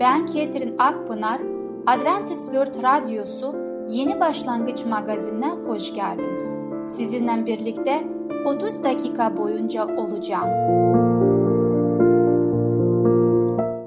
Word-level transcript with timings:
Ben 0.00 0.26
Ketrin 0.26 0.74
Akpınar, 0.78 1.40
Adventist 1.86 2.44
World 2.44 2.82
Radyosu 2.82 3.56
Yeni 3.88 4.20
Başlangıç 4.20 4.84
magazinine 4.84 5.50
hoş 5.66 5.94
geldiniz. 5.94 6.54
Sizinle 6.86 7.46
birlikte 7.46 8.04
30 8.46 8.84
dakika 8.84 9.36
boyunca 9.36 9.86
olacağım. 9.86 10.48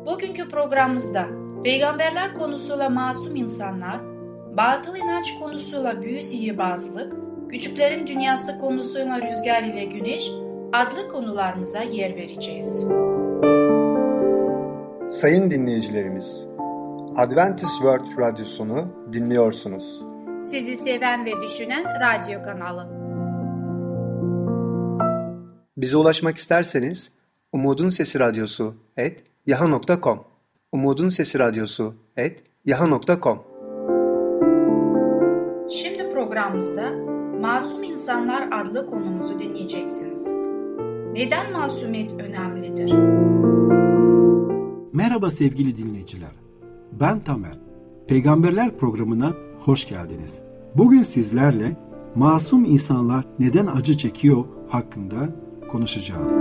Bugünkü 0.05 0.49
programımızda 0.49 1.26
peygamberler 1.63 2.34
konusuyla 2.34 2.90
masum 2.90 3.35
insanlar, 3.35 3.99
batıl 4.57 4.96
inanç 4.96 5.40
konusuyla 5.40 6.02
büyü 6.02 6.23
sihirbazlık, 6.23 7.13
küçüklerin 7.49 8.07
dünyası 8.07 8.60
konusuyla 8.60 9.21
rüzgar 9.21 9.63
ile 9.63 9.85
güneş 9.85 10.32
adlı 10.73 11.10
konularımıza 11.12 11.82
yer 11.82 12.15
vereceğiz. 12.15 12.90
Sayın 15.10 15.52
dinleyicilerimiz, 15.52 16.48
Adventist 17.18 17.71
World 17.71 18.18
Radyosunu 18.18 18.88
dinliyorsunuz. 19.13 20.02
Sizi 20.41 20.77
seven 20.77 21.26
ve 21.26 21.32
düşünen 21.43 21.84
radyo 21.85 22.43
kanalı. 22.43 22.88
Bize 25.77 25.98
ulaşmak 25.98 26.37
isterseniz 26.37 27.13
Umutun 27.52 27.90
Sesi 27.90 28.20
Radyosu 28.20 28.76
et 28.98 29.24
yaha.com 29.46 30.24
Umutun 30.71 31.10
Sesi 31.10 31.40
Radyosu 31.40 31.96
et 32.18 32.43
yaha.com 32.65 33.43
Şimdi 35.71 36.13
programımızda 36.13 36.91
Masum 37.41 37.84
İnsanlar 37.84 38.48
adlı 38.52 38.87
konumuzu 38.90 39.40
dinleyeceksiniz. 39.40 40.27
Neden 41.13 41.52
masumiyet 41.52 42.12
önemlidir? 42.12 42.90
Merhaba 44.93 45.29
sevgili 45.29 45.77
dinleyiciler. 45.77 46.32
Ben 46.99 47.20
Tamer. 47.20 47.54
Peygamberler 48.07 48.77
programına 48.77 49.34
hoş 49.59 49.87
geldiniz. 49.87 50.40
Bugün 50.76 51.04
sizlerle 51.04 51.77
masum 52.15 52.65
insanlar 52.65 53.26
neden 53.40 53.68
acı 53.68 53.98
çekiyor 53.98 54.46
hakkında 54.70 55.35
konuşacağız. 55.71 56.34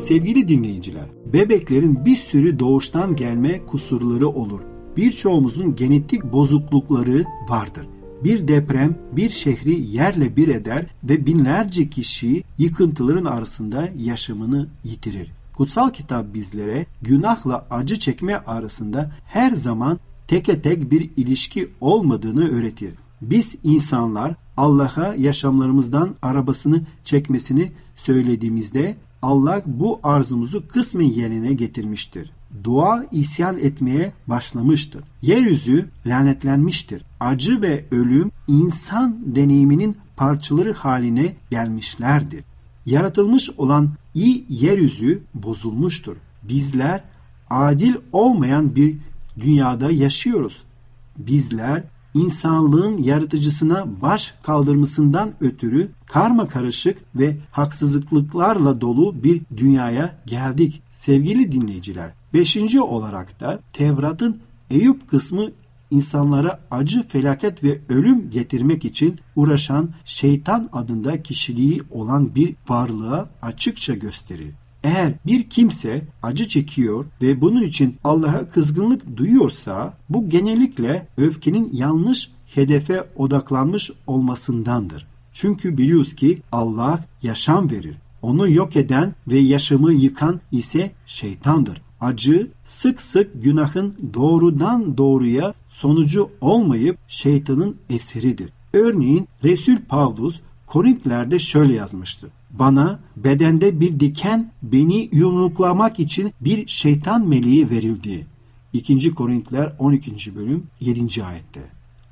Sevgili 0.00 0.48
dinleyiciler, 0.48 1.06
bebeklerin 1.32 2.04
bir 2.04 2.16
sürü 2.16 2.58
doğuştan 2.58 3.16
gelme 3.16 3.66
kusurları 3.66 4.28
olur. 4.28 4.60
Birçoğumuzun 4.96 5.76
genetik 5.76 6.24
bozuklukları 6.32 7.24
vardır. 7.48 7.88
Bir 8.24 8.48
deprem 8.48 8.98
bir 9.12 9.30
şehri 9.30 9.80
yerle 9.80 10.36
bir 10.36 10.48
eder 10.48 10.86
ve 11.04 11.26
binlerce 11.26 11.90
kişi 11.90 12.42
yıkıntıların 12.58 13.24
arasında 13.24 13.88
yaşamını 13.96 14.68
yitirir. 14.84 15.43
Kutsal 15.56 15.90
kitap 15.90 16.34
bizlere 16.34 16.86
günahla 17.02 17.66
acı 17.70 17.98
çekme 17.98 18.36
arasında 18.36 19.10
her 19.26 19.50
zaman 19.50 19.98
teke 20.28 20.62
tek 20.62 20.90
bir 20.90 21.10
ilişki 21.16 21.68
olmadığını 21.80 22.48
öğretir. 22.50 22.94
Biz 23.22 23.56
insanlar 23.62 24.34
Allah'a 24.56 25.14
yaşamlarımızdan 25.14 26.14
arabasını 26.22 26.82
çekmesini 27.04 27.72
söylediğimizde 27.96 28.96
Allah 29.22 29.62
bu 29.66 30.00
arzumuzu 30.02 30.68
kısmen 30.68 31.06
yerine 31.06 31.52
getirmiştir. 31.52 32.30
Dua 32.64 33.06
isyan 33.12 33.58
etmeye 33.58 34.12
başlamıştır. 34.26 35.04
Yeryüzü 35.22 35.88
lanetlenmiştir. 36.06 37.04
Acı 37.20 37.62
ve 37.62 37.84
ölüm 37.90 38.30
insan 38.48 39.18
deneyiminin 39.26 39.96
parçaları 40.16 40.72
haline 40.72 41.34
gelmişlerdir. 41.50 42.44
Yaratılmış 42.86 43.50
olan 43.56 43.90
iyi 44.14 44.44
yeryüzü 44.48 45.22
bozulmuştur. 45.34 46.16
Bizler 46.42 47.00
adil 47.50 47.94
olmayan 48.12 48.76
bir 48.76 48.96
dünyada 49.40 49.90
yaşıyoruz. 49.90 50.62
Bizler 51.18 51.82
insanlığın 52.14 52.98
yaratıcısına 52.98 53.86
baş 54.02 54.34
kaldırmasından 54.42 55.32
ötürü 55.40 55.88
karma 56.06 56.48
karışık 56.48 56.98
ve 57.14 57.36
haksızlıklarla 57.50 58.80
dolu 58.80 59.24
bir 59.24 59.42
dünyaya 59.56 60.18
geldik. 60.26 60.82
Sevgili 60.90 61.52
dinleyiciler, 61.52 62.10
beşinci 62.34 62.80
olarak 62.80 63.40
da 63.40 63.60
Tevrat'ın 63.72 64.40
Eyüp 64.70 65.08
kısmı 65.08 65.50
insanlara 65.94 66.60
acı, 66.70 67.08
felaket 67.08 67.64
ve 67.64 67.80
ölüm 67.88 68.30
getirmek 68.30 68.84
için 68.84 69.18
uğraşan 69.36 69.90
şeytan 70.04 70.64
adında 70.72 71.22
kişiliği 71.22 71.82
olan 71.90 72.34
bir 72.34 72.54
varlığa 72.68 73.28
açıkça 73.42 73.94
gösterir. 73.94 74.50
Eğer 74.84 75.12
bir 75.26 75.50
kimse 75.50 76.02
acı 76.22 76.48
çekiyor 76.48 77.04
ve 77.22 77.40
bunun 77.40 77.62
için 77.62 77.96
Allah'a 78.04 78.48
kızgınlık 78.48 79.16
duyuyorsa 79.16 79.94
bu 80.08 80.28
genellikle 80.28 81.08
öfkenin 81.16 81.70
yanlış 81.72 82.30
hedefe 82.46 83.08
odaklanmış 83.16 83.90
olmasındandır. 84.06 85.06
Çünkü 85.32 85.78
biliyoruz 85.78 86.16
ki 86.16 86.42
Allah 86.52 87.04
yaşam 87.22 87.70
verir. 87.70 87.96
Onu 88.22 88.48
yok 88.48 88.76
eden 88.76 89.14
ve 89.28 89.38
yaşamı 89.38 89.92
yıkan 89.92 90.40
ise 90.52 90.90
şeytandır. 91.06 91.82
Acı 92.00 92.50
sık 92.64 93.02
sık 93.02 93.42
günahın 93.42 93.94
doğrudan 94.14 94.98
doğruya 94.98 95.54
sonucu 95.68 96.30
olmayıp 96.40 96.98
şeytanın 97.08 97.76
eseridir. 97.90 98.52
Örneğin 98.72 99.28
Resul 99.44 99.76
Pavlus 99.88 100.40
Korintlerde 100.66 101.38
şöyle 101.38 101.72
yazmıştı. 101.72 102.30
Bana 102.50 103.00
bedende 103.16 103.80
bir 103.80 104.00
diken 104.00 104.52
beni 104.62 105.08
yumruklamak 105.12 106.00
için 106.00 106.32
bir 106.40 106.66
şeytan 106.66 107.28
meleği 107.28 107.70
verildi. 107.70 108.26
2. 108.72 109.10
Korintliler 109.10 109.72
12. 109.78 110.36
bölüm 110.36 110.66
7. 110.80 111.24
ayette. 111.24 111.60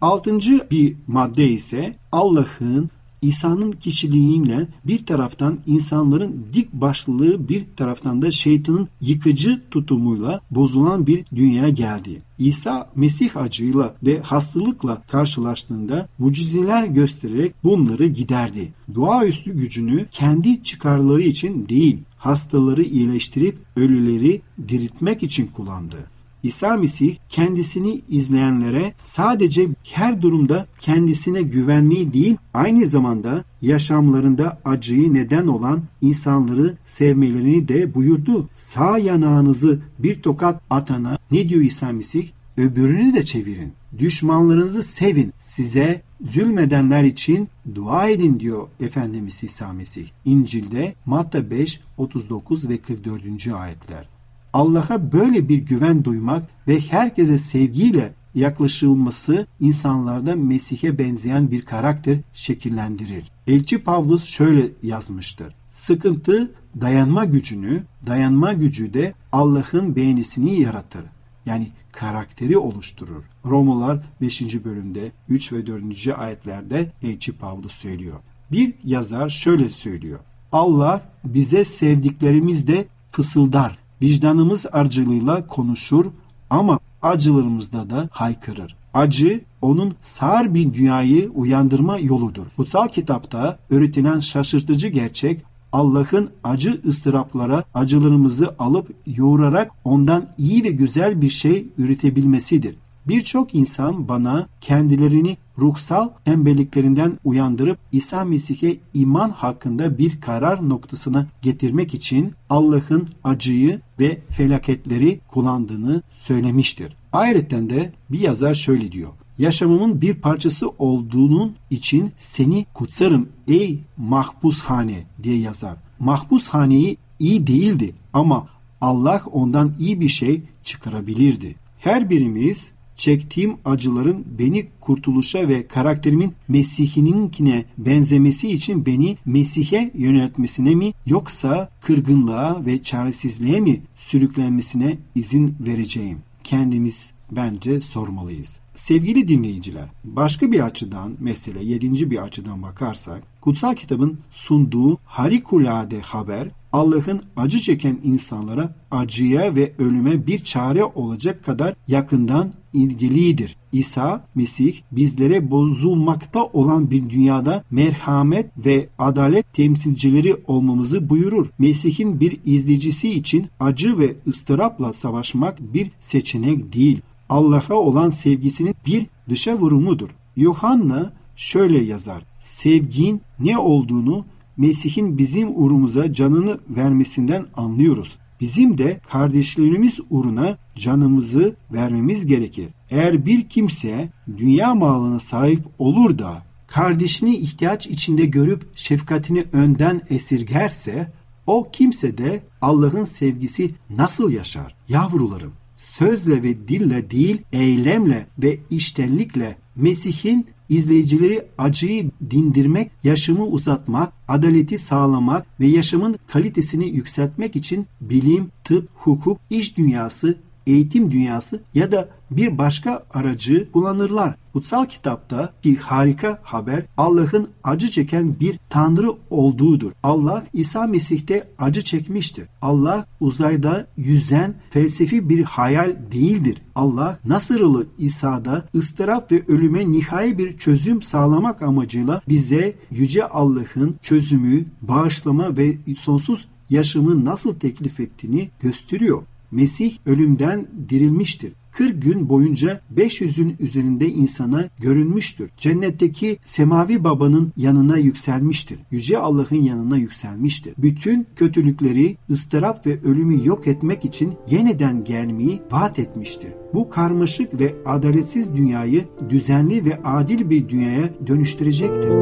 Altıncı 0.01 0.67
bir 0.71 0.97
madde 1.07 1.49
ise 1.49 1.97
Allah'ın 2.13 2.91
İsa'nın 3.23 3.73
kişiliğiyle 3.73 4.69
bir 4.85 5.07
taraftan 5.07 5.59
insanların 5.67 6.47
dik 6.53 6.73
başlılığı 6.73 7.49
bir 7.49 7.65
taraftan 7.77 8.23
da 8.23 8.31
şeytanın 8.31 8.89
yıkıcı 9.01 9.63
tutumuyla 9.71 10.41
bozulan 10.51 11.07
bir 11.07 11.25
dünyaya 11.35 11.69
geldi. 11.69 12.23
İsa 12.39 12.91
Mesih 12.95 13.37
acıyla 13.37 13.95
ve 14.07 14.21
hastalıkla 14.21 15.03
karşılaştığında 15.03 16.09
mucizeler 16.19 16.85
göstererek 16.85 17.55
bunları 17.65 18.07
giderdi. 18.07 18.73
Doğaüstü 18.95 19.57
gücünü 19.57 20.07
kendi 20.11 20.63
çıkarları 20.63 21.23
için 21.23 21.69
değil, 21.69 21.99
hastaları 22.17 22.83
iyileştirip 22.83 23.59
ölüleri 23.77 24.41
diriltmek 24.69 25.23
için 25.23 25.47
kullandı. 25.47 25.97
İsa 26.43 26.77
Mesih 26.77 27.17
kendisini 27.29 28.01
izleyenlere 28.09 28.93
sadece 28.97 29.69
her 29.83 30.23
durumda 30.23 30.67
kendisine 30.81 31.43
güvenmeyi 31.43 32.13
değil 32.13 32.37
aynı 32.55 32.87
zamanda 32.87 33.45
yaşamlarında 33.63 34.61
acıyı 34.65 35.15
neden 35.15 35.47
olan 35.47 35.83
insanları 36.01 36.77
sevmelerini 36.85 37.69
de 37.69 37.95
buyurdu. 37.95 38.49
Sağ 38.55 38.99
yanağınızı 38.99 39.81
bir 39.99 40.23
tokat 40.23 40.61
atana 40.71 41.19
ne 41.31 41.49
diyor 41.49 41.63
İsa 41.63 41.93
Mesih? 41.93 42.29
Öbürünü 42.57 43.15
de 43.15 43.25
çevirin. 43.25 43.73
Düşmanlarınızı 43.99 44.83
sevin. 44.83 45.33
Size 45.39 46.03
zulmedenler 46.25 47.05
için 47.05 47.49
dua 47.75 48.09
edin 48.09 48.41
diyor 48.41 48.69
Efendimiz 48.81 49.45
İsa 49.45 49.73
Mesih. 49.73 50.07
İncil'de 50.25 50.95
Matta 51.07 51.51
5, 51.51 51.81
39 51.97 52.69
ve 52.69 52.79
44. 52.79 53.49
ayetler. 53.55 54.12
Allah'a 54.53 55.13
böyle 55.13 55.49
bir 55.49 55.59
güven 55.59 56.05
duymak 56.05 56.45
ve 56.69 56.81
herkese 56.81 57.39
sevgiyle 57.39 58.15
yaklaşılması 58.35 59.47
insanlarda 59.61 60.37
Mesih'e 60.37 60.99
benzeyen 60.99 61.51
bir 61.51 61.63
karakter 61.63 62.19
şekillendirir. 62.33 63.25
Elçi 63.47 63.79
Pavlus 63.79 64.25
şöyle 64.25 64.69
yazmıştır. 64.83 65.55
Sıkıntı 65.73 66.51
dayanma 66.81 67.25
gücünü, 67.25 67.83
dayanma 68.07 68.53
gücü 68.53 68.95
de 68.95 69.15
Allah'ın 69.33 69.97
beğenisini 69.97 70.61
yaratır. 70.61 71.05
Yani 71.47 71.69
karakteri 71.93 72.59
oluşturur. 72.59 73.23
Romalılar 73.45 74.03
5. 74.21 74.65
bölümde 74.65 75.13
3 75.29 75.53
ve 75.53 75.67
4. 75.67 76.09
ayetlerde 76.19 76.91
Elçi 77.03 77.33
Pavlus 77.33 77.73
söylüyor. 77.73 78.19
Bir 78.53 78.75
yazar 78.85 79.29
şöyle 79.29 79.69
söylüyor. 79.69 80.19
Allah 80.53 81.03
bize 81.25 81.65
sevdiklerimizde 81.65 82.87
fısıldar. 83.11 83.79
Vicdanımız 84.03 84.67
aracılığıyla 84.73 85.47
konuşur 85.47 86.07
ama 86.51 86.79
acılarımızda 87.03 87.91
da 87.91 88.09
haykırır. 88.11 88.77
Acı 88.95 89.41
onun 89.63 89.95
sağır 90.03 90.55
bir 90.55 90.75
dünyayı 90.75 91.31
uyandırma 91.35 91.99
yoludur. 91.99 92.47
Kutsal 92.57 92.89
kitapta 92.89 93.59
öğretilen 93.71 94.21
şaşırtıcı 94.21 94.89
gerçek 94.89 95.45
Allah'ın 95.73 96.31
acı 96.45 96.81
ıstıraplara 96.87 97.65
acılarımızı 97.75 98.55
alıp 98.59 98.95
yoğurarak 99.07 99.71
ondan 99.85 100.29
iyi 100.39 100.65
ve 100.65 100.71
güzel 100.71 101.23
bir 101.23 101.29
şey 101.29 101.67
üretebilmesidir. 101.79 102.77
Birçok 103.09 103.55
insan 103.55 104.09
bana 104.09 104.49
kendilerini 104.61 105.37
ruhsal 105.59 106.09
tembelliklerinden 106.25 107.19
uyandırıp 107.25 107.79
İsa 107.93 108.25
Mesih'e 108.25 108.77
iman 108.95 109.31
hakkında 109.31 109.99
bir 109.99 110.21
karar 110.21 110.69
noktasına 110.69 111.27
getirmek 111.43 111.95
için 111.95 112.35
Allah'ın 112.51 113.09
acıyı 113.25 113.81
ve 114.01 114.21
felaketleri 114.29 115.21
kullandığını 115.29 116.03
söylemiştir. 116.11 116.97
Ayrıca 117.13 117.71
de 117.71 117.93
bir 118.11 118.21
yazar 118.21 118.55
şöyle 118.55 118.93
diyor. 118.93 119.11
Yaşamımın 119.39 120.01
bir 120.01 120.15
parçası 120.15 120.69
olduğunun 120.69 121.57
için 121.71 122.13
seni 122.19 122.67
kutsarım 122.75 123.29
ey 123.49 123.81
mahpushane 123.97 125.05
diye 125.23 125.39
yazar. 125.39 125.77
Mahpushaneyi 125.99 126.97
iyi 127.19 127.47
değildi 127.47 127.95
ama 128.13 128.49
Allah 128.81 129.23
ondan 129.33 129.75
iyi 129.79 130.01
bir 130.01 130.09
şey 130.09 130.43
çıkarabilirdi. 130.63 131.55
Her 131.79 132.11
birimiz 132.11 132.73
çektiğim 132.97 133.57
acıların 133.65 134.25
beni 134.39 134.67
kurtuluşa 134.81 135.49
ve 135.49 135.67
karakterimin 135.67 136.33
Mesih'ininkine 136.49 137.65
benzemesi 137.79 138.49
için 138.49 138.87
beni 138.87 139.17
Mesih'e 139.27 139.91
yöneltmesine 139.95 140.75
mi 140.75 140.93
yoksa 141.07 141.71
kırgınlığa 141.81 142.67
ve 142.67 142.83
çaresizliğe 142.83 143.61
mi 143.61 143.81
sürüklenmesine 143.97 144.99
izin 145.15 145.57
vereceğim? 145.61 146.19
Kendimiz 146.45 147.13
bence 147.31 147.81
sormalıyız. 147.81 148.61
Sevgili 148.75 149.29
dinleyiciler, 149.29 149.89
başka 150.05 150.53
bir 150.53 150.61
açıdan 150.61 151.13
mesele 151.21 151.65
yedinci 151.65 152.11
bir 152.11 152.23
açıdan 152.23 152.63
bakarsak, 152.63 153.23
kutsal 153.43 153.75
kitabın 153.75 154.19
sunduğu 154.31 154.99
harikulade 155.05 156.01
haber 156.01 156.49
Allah'ın 156.73 157.21
acı 157.37 157.59
çeken 157.59 157.99
insanlara 158.03 158.75
acıya 158.91 159.55
ve 159.55 159.73
ölüme 159.79 160.27
bir 160.27 160.39
çare 160.39 160.85
olacak 160.85 161.45
kadar 161.45 161.75
yakından 161.89 162.53
ilgilidir. 162.73 163.57
İsa 163.73 164.25
Mesih 164.35 164.81
bizlere 164.93 165.51
bozulmakta 165.51 166.45
olan 166.45 166.91
bir 166.91 167.11
dünyada 167.11 167.65
merhamet 167.71 168.51
ve 168.67 168.89
adalet 168.99 169.53
temsilcileri 169.53 170.37
olmamızı 170.47 171.11
buyurur. 171.11 171.47
Mesih'in 171.59 172.21
bir 172.21 172.41
izleyicisi 172.45 173.11
için 173.11 173.47
acı 173.61 173.99
ve 173.99 174.17
ıstırapla 174.27 174.93
savaşmak 174.93 175.75
bir 175.75 175.91
seçenek 176.01 176.73
değil. 176.73 177.01
Allah'a 177.29 177.75
olan 177.75 178.11
sevgisinin 178.11 178.75
bir 178.87 179.07
dışa 179.29 179.55
vurumudur. 179.55 180.09
Yuhanna 180.37 181.13
şöyle 181.37 181.85
yazar. 181.85 182.32
Sevgin 182.43 183.21
ne 183.39 183.59
olduğunu 183.59 184.25
Mesih'in 184.57 185.19
bizim 185.19 185.63
uğrumuza 185.63 186.13
canını 186.13 186.59
vermesinden 186.69 187.47
anlıyoruz. 187.57 188.19
Bizim 188.41 188.79
de 188.79 189.01
kardeşlerimiz 189.11 190.01
uğruna 190.11 190.59
canımızı 190.77 191.57
vermemiz 191.73 192.27
gerekir. 192.27 192.69
Eğer 192.91 193.27
bir 193.27 193.49
kimse 193.49 194.09
dünya 194.37 194.75
malına 194.75 195.19
sahip 195.19 195.61
olur 195.79 196.19
da 196.19 196.43
kardeşini 196.67 197.37
ihtiyaç 197.37 197.87
içinde 197.87 198.25
görüp 198.25 198.63
şefkatini 198.75 199.45
önden 199.53 200.01
esirgerse 200.11 201.13
o 201.47 201.71
kimse 201.73 202.19
de 202.19 202.43
Allah'ın 202.61 203.05
sevgisi 203.05 203.71
nasıl 203.91 204.33
yaşar? 204.33 204.75
Yavrularım, 204.89 205.53
sözle 205.77 206.43
ve 206.43 206.69
dille 206.69 207.11
değil, 207.11 207.43
eylemle 207.53 208.27
ve 208.39 208.59
iştenlikle 208.71 209.57
Mesih'in 209.77 210.47
izleyicileri 210.73 211.43
acıyı 211.59 212.11
dindirmek, 212.31 212.91
yaşamı 213.05 213.47
uzatmak, 213.47 214.13
adaleti 214.29 214.79
sağlamak 214.79 215.47
ve 215.61 215.67
yaşamın 215.67 216.17
kalitesini 216.27 216.89
yükseltmek 216.89 217.57
için 217.57 217.87
bilim, 218.01 218.51
tıp, 218.65 218.89
hukuk, 218.95 219.39
iş 219.51 219.77
dünyası, 219.77 220.39
eğitim 220.67 221.11
dünyası 221.11 221.61
ya 221.75 221.93
da 221.93 222.09
bir 222.31 222.59
başka 222.59 223.03
aracı 223.15 223.73
kullanırlar. 223.73 224.35
Kutsal 224.53 224.87
kitapta 224.87 225.53
ki 225.63 225.77
harika 225.77 226.39
haber 226.43 226.85
Allah'ın 226.97 227.49
acı 227.65 227.91
çeken 227.91 228.41
bir 228.41 228.59
tanrı 228.69 229.13
olduğudur. 229.31 229.93
Allah 230.03 230.45
İsa 230.53 230.87
Mesih'te 230.87 231.49
acı 231.59 231.85
çekmiştir. 231.85 232.45
Allah 232.63 233.07
uzayda 233.21 233.87
yüzen 233.97 234.55
felsefi 234.71 235.29
bir 235.29 235.45
hayal 235.45 235.97
değildir. 236.13 236.63
Allah 236.75 237.19
Nasırlı 237.25 237.87
İsa'da 237.99 238.65
ıstırap 238.75 239.33
ve 239.33 239.43
ölüme 239.49 239.93
nihai 239.93 240.39
bir 240.39 240.59
çözüm 240.59 241.03
sağlamak 241.03 241.63
amacıyla 241.63 242.23
bize 242.29 242.75
yüce 242.91 243.27
Allah'ın 243.27 243.97
çözümü, 244.03 244.65
bağışlama 244.83 245.57
ve 245.57 245.77
sonsuz 245.99 246.49
yaşamı 246.71 247.25
nasıl 247.25 247.55
teklif 247.55 248.01
ettiğini 248.01 248.51
gösteriyor. 248.61 249.23
Mesih 249.53 249.93
ölümden 250.07 250.67
dirilmiştir. 250.89 251.53
40 251.73 252.03
gün 252.03 252.29
boyunca 252.29 252.81
500'ün 252.97 253.57
üzerinde 253.61 254.09
insana 254.09 254.69
görünmüştür. 254.81 255.51
Cennetteki 255.57 256.39
semavi 256.45 257.05
babanın 257.05 257.53
yanına 257.57 257.99
yükselmiştir. 257.99 258.79
Yüce 258.91 259.19
Allah'ın 259.19 259.63
yanına 259.63 259.97
yükselmiştir. 259.97 260.75
Bütün 260.79 261.27
kötülükleri, 261.37 262.17
ıstırap 262.31 262.87
ve 262.87 263.01
ölümü 263.03 263.47
yok 263.47 263.67
etmek 263.67 264.05
için 264.05 264.35
yeniden 264.51 265.05
gelmeyi 265.05 265.61
vaat 265.71 265.99
etmiştir. 265.99 266.51
Bu 266.75 266.91
karmaşık 266.91 267.61
ve 267.61 267.75
adaletsiz 267.85 268.57
dünyayı 268.57 269.05
düzenli 269.29 269.85
ve 269.85 270.03
adil 270.05 270.51
bir 270.51 270.69
dünyaya 270.69 271.11
dönüştürecektir 271.27 272.13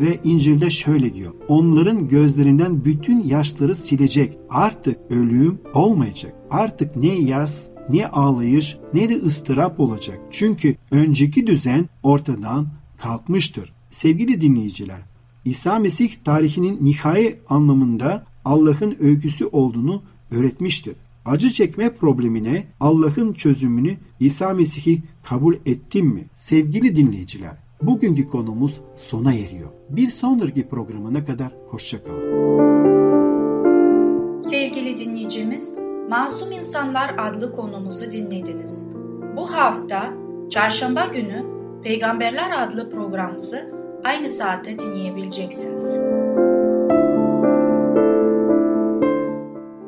ve 0.00 0.18
İncil'de 0.24 0.70
şöyle 0.70 1.14
diyor. 1.14 1.32
Onların 1.48 2.08
gözlerinden 2.08 2.84
bütün 2.84 3.24
yaşları 3.24 3.74
silecek. 3.74 4.38
Artık 4.50 4.98
ölüm 5.10 5.58
olmayacak. 5.74 6.34
Artık 6.50 6.96
ne 6.96 7.14
yas, 7.14 7.66
ne 7.90 8.06
ağlayış, 8.06 8.78
ne 8.94 9.08
de 9.08 9.14
ıstırap 9.14 9.80
olacak. 9.80 10.20
Çünkü 10.30 10.76
önceki 10.90 11.46
düzen 11.46 11.88
ortadan 12.02 12.68
kalkmıştır. 12.98 13.72
Sevgili 13.90 14.40
dinleyiciler, 14.40 15.00
İsa 15.44 15.78
Mesih 15.78 16.10
tarihinin 16.24 16.84
nihai 16.84 17.38
anlamında 17.48 18.26
Allah'ın 18.44 18.96
öyküsü 19.00 19.46
olduğunu 19.46 20.02
öğretmiştir. 20.30 20.96
Acı 21.24 21.52
çekme 21.52 21.94
problemine 21.94 22.66
Allah'ın 22.80 23.32
çözümünü 23.32 23.96
İsa 24.20 24.54
Mesih'i 24.54 25.02
kabul 25.22 25.54
ettim 25.66 26.06
mi? 26.06 26.24
Sevgili 26.30 26.96
dinleyiciler, 26.96 27.56
Bugünkü 27.82 28.28
konumuz 28.28 28.80
sona 28.96 29.32
eriyor. 29.34 29.70
Bir 29.88 30.08
sonraki 30.08 30.68
programına 30.68 31.24
kadar 31.24 31.52
hoşçakalın. 31.68 32.36
Sevgili 34.40 34.98
dinleyicimiz, 34.98 35.76
Masum 36.08 36.52
İnsanlar 36.52 37.14
adlı 37.18 37.52
konumuzu 37.52 38.12
dinlediniz. 38.12 38.88
Bu 39.36 39.52
hafta 39.52 40.12
çarşamba 40.50 41.06
günü 41.06 41.44
Peygamberler 41.82 42.66
adlı 42.66 42.90
programımızı 42.90 43.72
aynı 44.04 44.28
saatte 44.28 44.78
dinleyebileceksiniz. 44.78 45.82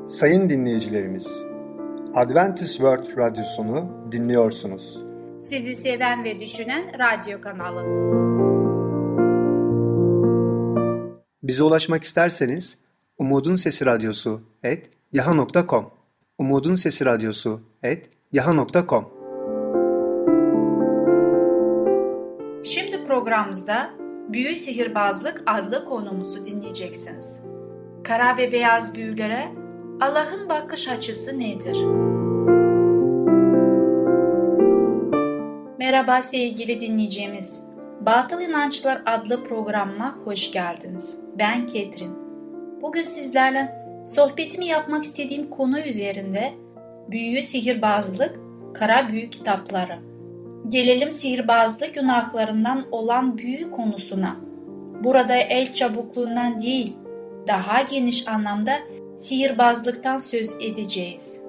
Sayın 0.07 0.49
dinleyicilerimiz, 0.51 1.45
Adventist 2.15 2.73
World 2.73 3.17
Radyosunu 3.17 3.85
dinliyorsunuz. 4.13 5.08
Sizi 5.41 5.77
seven 5.77 6.25
ve 6.25 6.41
düşünen 6.41 6.93
radyo 6.99 7.41
kanalı. 7.41 7.85
Bize 11.43 11.63
ulaşmak 11.63 12.05
isterseniz 12.05 12.79
Umutun 13.19 13.57
Sesi 13.57 13.87
Radyosu 13.87 14.41
et 14.63 14.91
yaha.com 15.13 15.91
Umutun 16.39 16.75
Sesi 16.75 17.05
Radyosu 17.05 17.61
et 17.83 18.11
yaha.com 18.33 19.09
Şimdi 22.65 23.05
programımızda 23.05 23.91
Büyü 24.29 24.57
Sihirbazlık 24.57 25.43
adlı 25.47 25.85
konumuzu 25.85 26.45
dinleyeceksiniz. 26.45 27.45
Kara 28.05 28.37
ve 28.37 28.53
beyaz 28.53 28.95
büyülere 28.95 29.49
Allah'ın 30.01 30.49
bakış 30.49 30.89
açısı 30.89 31.41
nedir? 31.41 32.08
Merhaba 35.89 36.23
sevgili 36.23 36.81
dinleyicimiz. 36.81 37.65
Batıl 38.01 38.41
İnançlar 38.41 39.03
adlı 39.07 39.45
programıma 39.45 40.19
hoş 40.25 40.53
geldiniz. 40.53 41.21
Ben 41.39 41.67
Ketrin. 41.67 42.13
Bugün 42.83 43.03
sizlerle 43.03 43.75
sohbetimi 44.07 44.67
yapmak 44.67 45.05
istediğim 45.05 45.51
konu 45.51 45.81
üzerinde 45.81 46.53
büyü, 47.11 47.43
sihirbazlık, 47.43 48.39
kara 48.75 49.09
büyü 49.09 49.31
kitapları. 49.31 49.99
Gelelim 50.69 51.13
sihirbazlık 51.13 51.95
günahlarından 51.95 52.85
olan 52.91 53.39
büyü 53.39 53.71
konusuna. 53.71 54.37
Burada 55.05 55.37
el 55.37 55.73
çabukluğundan 55.73 56.61
değil, 56.61 56.97
daha 57.47 57.83
geniş 57.83 58.29
anlamda 58.29 58.73
sihirbazlıktan 59.17 60.19
söz 60.19 60.53
edeceğiz. 60.61 61.43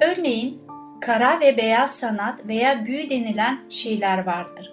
Örneğin 0.00 0.57
kara 1.00 1.40
ve 1.40 1.56
beyaz 1.56 1.98
sanat 1.98 2.46
veya 2.46 2.86
büyü 2.86 3.10
denilen 3.10 3.60
şeyler 3.70 4.26
vardır. 4.26 4.72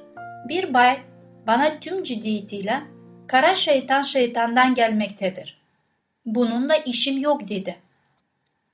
Bir 0.49 0.73
bay 0.73 0.99
bana 1.47 1.79
tüm 1.79 2.03
ciddiyetiyle 2.03 2.81
kara 3.27 3.55
şeytan 3.55 4.01
şeytandan 4.01 4.75
gelmektedir. 4.75 5.61
Bununla 6.25 6.75
işim 6.75 7.21
yok 7.21 7.49
dedi. 7.49 7.79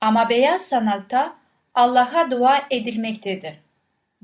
Ama 0.00 0.28
beyaz 0.28 0.62
sanatta 0.62 1.36
Allah'a 1.74 2.30
dua 2.30 2.62
edilmektedir. 2.70 3.54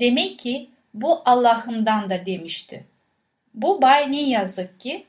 Demek 0.00 0.38
ki 0.38 0.70
bu 0.94 1.23
Allah'ımdandır 1.25 2.26
demişti. 2.26 2.85
Bu 3.54 3.82
bay 3.82 4.12
ne 4.12 4.23
yazık 4.23 4.80
ki 4.80 5.06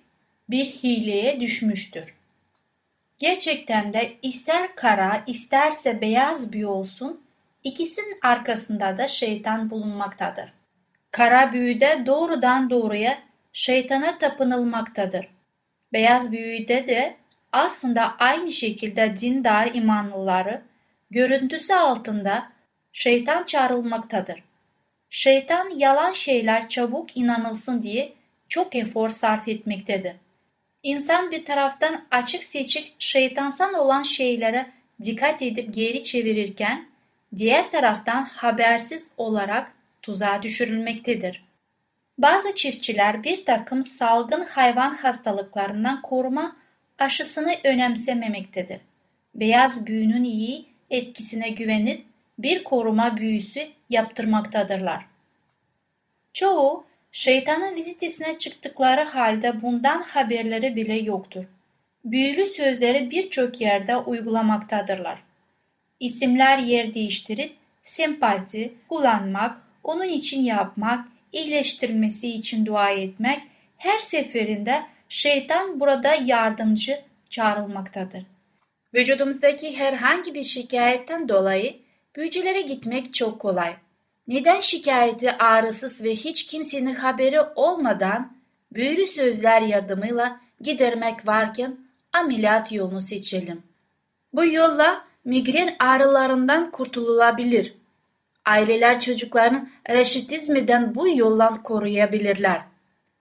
bir 0.50 0.66
hileye 0.66 1.40
düşmüştür. 1.40 2.16
Gerçekten 3.18 3.94
de 3.94 4.14
ister 4.22 4.76
kara 4.76 5.24
isterse 5.28 6.02
beyaz 6.02 6.54
büyü 6.54 6.66
olsun 6.66 7.22
ikisinin 7.64 8.20
arkasında 8.22 8.98
da 8.98 9.08
şeytan 9.08 9.70
bulunmaktadır. 9.70 10.54
Kara 11.12 11.54
büyüde 11.54 12.04
doğrudan 12.06 12.70
doğruya 12.70 13.18
şeytana 13.54 14.18
tapınılmaktadır. 14.18 15.28
Beyaz 15.94 16.32
büyüde 16.32 16.88
de 16.88 17.16
aslında 17.52 18.16
aynı 18.20 18.52
şekilde 18.52 19.18
dindar 19.22 19.72
imanlıları 19.74 20.62
görüntüsü 21.12 21.74
altında 21.74 22.52
şeytan 22.94 23.44
çağrılmaktadır. 23.44 24.44
Şeytan 25.10 25.70
yalan 25.70 26.14
şeyler 26.14 26.70
çabuk 26.70 27.18
inanılsın 27.18 27.82
diye 27.82 28.14
çok 28.50 28.76
efor 28.76 29.10
sarf 29.10 29.48
etmektedir. 29.48 30.16
İnsan 30.84 31.32
bir 31.32 31.46
taraftan 31.46 32.06
açık 32.12 32.44
seçik 32.44 32.96
şeytansal 33.00 33.74
olan 33.74 34.04
şeylere 34.04 34.72
dikkat 35.04 35.42
edip 35.42 35.74
geri 35.74 36.04
çevirirken 36.04 36.89
diğer 37.36 37.72
taraftan 37.72 38.24
habersiz 38.24 39.12
olarak 39.18 39.72
tuzağa 40.02 40.44
düşürülmektedir. 40.44 41.44
Bazı 42.18 42.56
çiftçiler 42.56 43.24
bir 43.24 43.46
takım 43.46 43.84
salgın 43.84 44.42
hayvan 44.42 44.96
hastalıklarından 44.96 46.02
koruma 46.02 46.56
aşısını 47.00 47.56
önemsememektedir. 47.64 48.82
Beyaz 49.36 49.88
büyünün 49.88 50.24
iyi 50.24 50.66
etkisine 50.90 51.50
güvenip 51.50 52.06
bir 52.40 52.64
koruma 52.64 53.18
büyüsü 53.18 53.68
yaptırmaktadırlar. 53.90 55.06
Çoğu 56.34 56.86
şeytanın 57.12 57.76
vizitesine 57.76 58.38
çıktıkları 58.38 59.04
halde 59.04 59.62
bundan 59.62 60.02
haberleri 60.02 60.76
bile 60.76 60.96
yoktur. 60.96 61.46
Büyülü 62.06 62.46
sözleri 62.46 63.12
birçok 63.12 63.62
yerde 63.62 63.98
uygulamaktadırlar. 63.98 65.29
İsimler 66.00 66.58
yer 66.58 66.94
değiştirip 66.94 67.56
sempati 67.84 68.74
kullanmak, 68.90 69.58
onun 69.84 70.10
için 70.10 70.42
yapmak, 70.42 71.06
iyileştirmesi 71.32 72.30
için 72.30 72.66
dua 72.66 72.90
etmek 72.90 73.44
her 73.78 73.98
seferinde 73.98 74.84
şeytan 75.10 75.80
burada 75.80 76.16
yardımcı 76.16 77.02
çağrılmaktadır. 77.30 78.26
Vücudumuzdaki 78.94 79.78
herhangi 79.78 80.34
bir 80.34 80.44
şikayetten 80.44 81.30
dolayı 81.30 81.76
büyücülere 82.16 82.62
gitmek 82.62 83.14
çok 83.14 83.40
kolay. 83.40 83.74
Neden 84.28 84.62
şikayeti 84.62 85.32
ağrısız 85.32 86.04
ve 86.04 86.16
hiç 86.16 86.48
kimsenin 86.48 86.96
haberi 86.96 87.42
olmadan 87.42 88.34
büyülü 88.74 89.08
sözler 89.08 89.62
yardımıyla 89.62 90.42
gidermek 90.62 91.28
varken 91.28 91.78
ameliyat 92.14 92.72
yolunu 92.72 93.02
seçelim. 93.02 93.64
Bu 94.34 94.46
yolla 94.46 95.09
migren 95.26 95.76
ağrılarından 95.80 96.72
kurtululabilir. 96.72 97.74
Aileler 98.46 99.00
çocukların 99.00 99.70
reşitizmiden 99.90 100.96
bu 100.96 101.18
yoldan 101.18 101.64
koruyabilirler. 101.64 102.62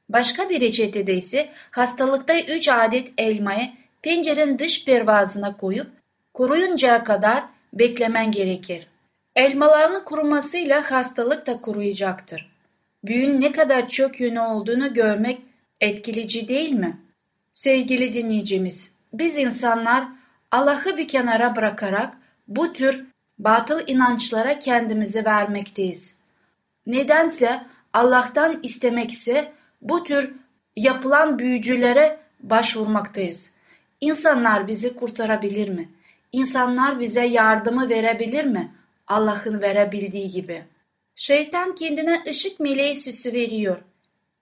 Başka 0.09 0.51
bir 0.51 0.61
reçetede 0.61 1.15
ise 1.15 1.49
hastalıkta 1.71 2.41
3 2.41 2.69
adet 2.69 3.13
elmayı 3.19 3.71
pencerenin 4.03 4.59
dış 4.59 4.85
pervazına 4.85 5.57
koyup 5.57 5.87
kuruyuncaya 6.35 7.05
kadar 7.05 7.45
beklemen 7.73 8.33
gerekir. 8.33 8.87
Elmaların 9.37 10.05
kurumasıyla 10.05 10.91
hastalık 10.91 11.47
da 11.47 11.61
kuruyacaktır. 11.61 12.51
Büyün 13.05 13.41
ne 13.41 13.53
kadar 13.53 13.89
çok 13.89 14.21
yönü 14.21 14.41
olduğunu 14.41 14.95
görmek 14.95 15.39
etkileyici 15.81 16.49
değil 16.49 16.73
mi? 16.73 17.01
Sevgili 17.55 18.13
dinleyicimiz, 18.13 18.93
biz 19.13 19.39
insanlar 19.39 20.05
Allah'ı 20.53 20.97
bir 20.97 21.09
kenara 21.09 21.57
bırakarak 21.57 22.15
bu 22.49 22.73
tür 22.73 23.05
batıl 23.39 23.81
inançlara 23.87 24.59
kendimizi 24.59 25.25
vermekteyiz. 25.25 26.19
Nedense 26.87 27.63
Allah'tan 27.93 28.61
istemekse 28.63 29.53
bu 29.83 30.05
tür 30.05 30.35
yapılan 30.77 31.39
büyücülere 31.39 32.19
başvurmaktayız. 32.41 33.55
İnsanlar 34.01 34.67
bizi 34.67 34.97
kurtarabilir 34.97 35.69
mi? 35.69 35.89
İnsanlar 36.33 37.01
bize 37.01 37.25
yardımı 37.27 37.89
verebilir 37.89 38.45
mi? 38.45 38.73
Allah'ın 39.07 39.61
verebildiği 39.61 40.31
gibi. 40.31 40.65
Şeytan 41.15 41.75
kendine 41.75 42.23
ışık 42.31 42.61
meleği 42.61 42.97
süsü 42.97 43.33
veriyor. 43.33 43.79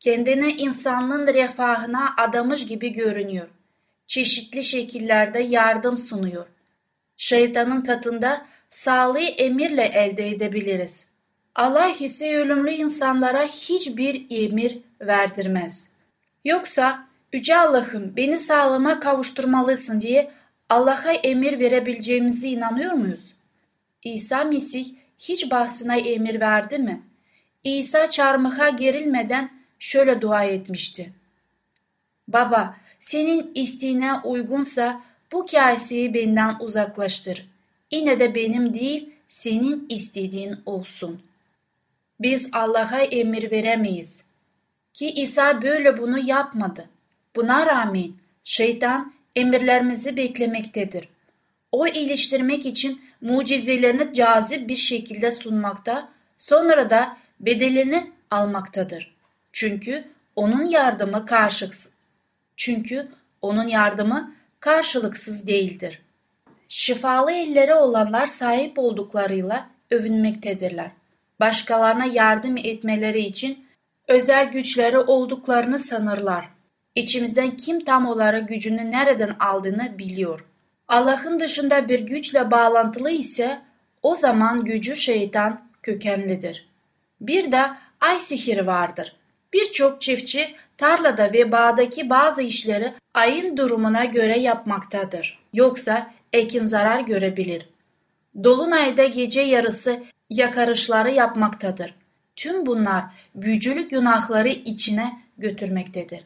Kendine 0.01 0.49
insanlığın 0.49 1.27
refahına 1.27 2.15
adamış 2.17 2.67
gibi 2.67 2.93
görünüyor. 2.93 3.47
Çeşitli 4.07 4.65
şekillerde 4.65 5.39
yardım 5.39 5.97
sunuyor. 5.97 6.47
Şeytanın 7.17 7.81
katında 7.81 8.47
sağlığı 8.71 9.21
emirle 9.21 9.85
elde 9.85 10.29
edebiliriz. 10.29 11.07
Allah 11.55 11.89
ise 12.01 12.37
ölümlü 12.37 12.71
insanlara 12.71 13.47
hiçbir 13.47 14.27
emir 14.31 14.79
verdirmez. 15.01 15.91
Yoksa 16.45 17.07
Yüce 17.37 17.59
Allah'ım 17.59 18.17
beni 18.17 18.39
sağlama 18.39 19.01
kavuşturmalısın 19.01 20.01
diye 20.01 20.31
Allah'a 20.69 21.13
emir 21.13 21.59
verebileceğimize 21.59 22.49
inanıyor 22.49 22.93
muyuz? 22.93 23.35
İsa 24.05 24.45
Mesih 24.45 24.95
hiç 25.19 25.51
bahsine 25.51 25.99
emir 25.99 26.41
verdi 26.41 26.79
mi? 26.79 27.03
İsa 27.65 28.11
çarmıha 28.11 28.69
gerilmeden 28.69 29.51
şöyle 29.79 30.21
dua 30.21 30.45
etmişti. 30.45 31.13
Baba, 32.29 32.77
senin 33.01 33.51
isteğine 33.55 34.13
uygunsa 34.25 35.01
bu 35.33 35.47
kaseyi 35.47 36.15
benden 36.15 36.57
uzaklaştır. 36.61 37.47
Yine 37.91 38.21
de 38.21 38.35
benim 38.35 38.75
değil, 38.75 39.11
senin 39.29 39.87
istediğin 39.89 40.57
olsun. 40.67 41.23
Biz 42.21 42.51
Allah'a 42.53 43.01
emir 43.01 43.51
veremeyiz. 43.51 44.27
Ki 44.93 45.11
İsa 45.11 45.63
böyle 45.63 45.99
bunu 45.99 46.19
yapmadı. 46.19 46.89
Buna 47.37 47.67
rağmen 47.67 48.11
şeytan 48.45 49.13
emirlerimizi 49.37 50.17
beklemektedir. 50.17 51.09
O 51.73 51.87
iyileştirmek 51.87 52.67
için 52.67 53.01
mucizelerini 53.21 54.15
cazip 54.15 54.69
bir 54.69 54.77
şekilde 54.77 55.33
sunmakta, 55.33 56.09
sonra 56.39 56.91
da 56.91 57.17
bedelini 57.41 58.11
almaktadır. 58.31 59.15
Çünkü 59.53 60.05
onun 60.37 60.65
yardımı 60.65 61.27
karşılıksız. 61.27 61.96
Çünkü 62.57 63.09
onun 63.43 63.69
yardımı 63.69 64.35
karşılıksız 64.61 65.47
değildir. 65.47 66.03
Şifalı 66.69 67.33
elleri 67.33 67.75
olanlar 67.75 68.27
sahip 68.27 68.79
olduklarıyla 68.79 69.71
övünmektedirler. 69.91 70.91
Başkalarına 71.41 72.05
yardım 72.05 72.57
etmeleri 72.57 73.21
için 73.21 73.67
özel 74.09 74.51
güçleri 74.53 74.99
olduklarını 74.99 75.79
sanırlar. 75.79 76.49
İçimizden 76.95 77.57
kim 77.57 77.85
tam 77.85 78.07
olarak 78.07 78.49
gücünü 78.49 78.91
nereden 78.91 79.37
aldığını 79.41 79.99
biliyor. 79.99 80.45
Allah'ın 80.89 81.41
dışında 81.41 81.89
bir 81.89 82.01
güçle 82.01 82.51
bağlantılı 82.51 83.11
ise 83.11 83.61
o 84.03 84.17
zaman 84.17 84.65
gücü 84.65 84.97
şeytan 84.97 85.61
kökenlidir. 85.83 86.69
Bir 87.21 87.53
de 87.53 87.63
ay 88.01 88.21
sihiri 88.21 88.67
vardır. 88.67 89.17
Birçok 89.57 90.01
çiftçi 90.01 90.55
tarlada 90.77 91.33
ve 91.33 91.53
bağdaki 91.53 92.11
bazı 92.11 92.43
işleri 92.43 92.93
ayın 93.15 93.57
durumuna 93.57 94.05
göre 94.05 94.39
yapmaktadır. 94.39 95.39
Yoksa 95.53 96.11
ekin 96.33 96.67
zarar 96.67 97.01
görebilir. 97.01 97.69
Dolunayda 98.45 99.05
gece 99.05 99.41
yarısı 99.41 100.03
yakarışları 100.31 101.11
yapmaktadır. 101.11 101.95
Tüm 102.37 102.67
bunlar 102.67 103.05
büyücülük 103.35 103.91
günahları 103.91 104.49
içine 104.49 105.13
götürmektedir. 105.39 106.25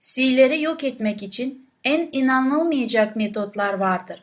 Sileri 0.00 0.62
yok 0.62 0.84
etmek 0.84 1.22
için 1.22 1.66
en 1.84 2.08
inanılmayacak 2.12 3.16
metotlar 3.16 3.74
vardır. 3.74 4.22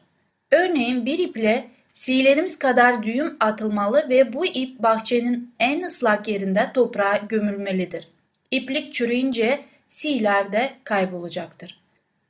Örneğin 0.51 1.05
bir 1.05 1.19
iple 1.19 1.67
silerimiz 1.93 2.59
kadar 2.59 3.03
düğüm 3.03 3.37
atılmalı 3.39 4.09
ve 4.09 4.33
bu 4.33 4.45
ip 4.45 4.83
bahçenin 4.83 5.53
en 5.59 5.83
ıslak 5.83 6.27
yerinde 6.27 6.71
toprağa 6.73 7.17
gömülmelidir. 7.29 8.14
İplik 8.51 8.93
çürüyünce 8.93 9.65
siler 9.89 10.51
de 10.51 10.73
kaybolacaktır. 10.83 11.81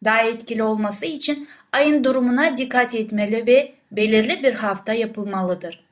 Daha 0.03 0.21
etkili 0.21 0.63
olması 0.63 1.05
için 1.05 1.47
ayın 1.71 2.03
durumuna 2.03 2.57
dikkat 2.57 2.95
etmeli 2.95 3.47
ve 3.47 3.73
belirli 3.91 4.43
bir 4.43 4.53
hafta 4.53 4.93
yapılmalıdır. 4.93 5.85